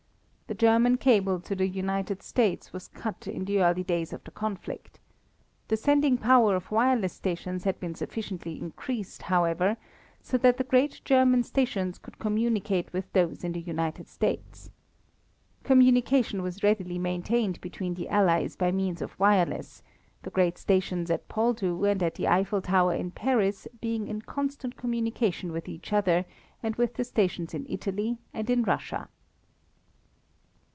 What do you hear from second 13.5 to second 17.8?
the United States. Communication was readily maintained